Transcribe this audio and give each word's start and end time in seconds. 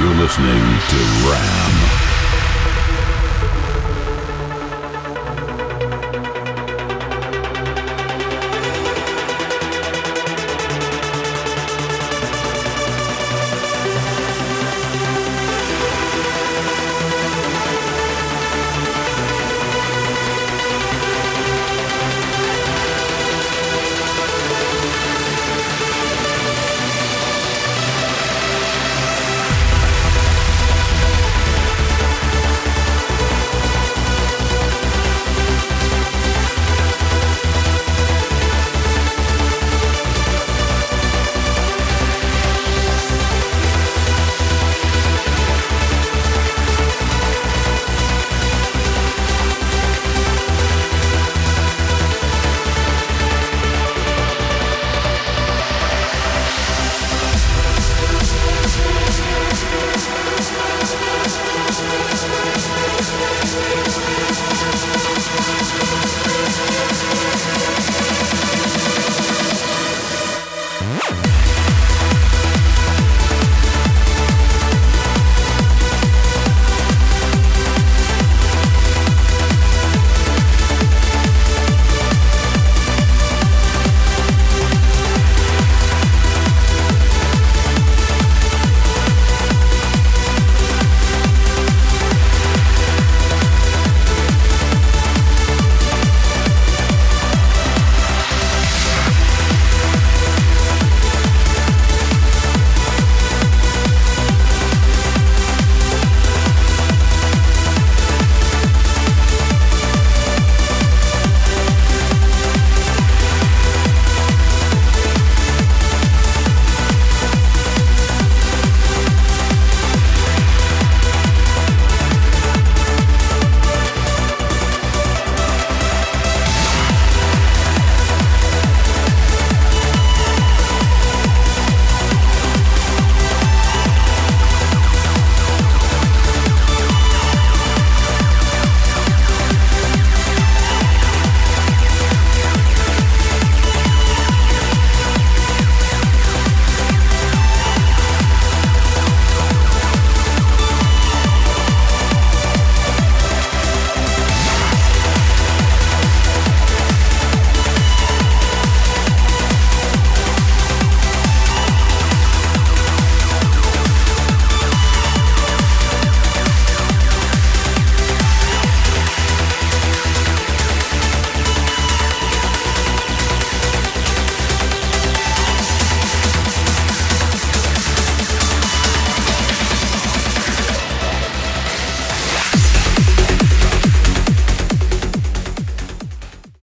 You're 0.00 0.14
listening 0.14 0.62
to 0.88 0.96
Ram. 1.28 2.09